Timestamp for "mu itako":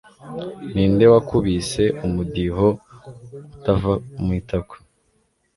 4.23-4.75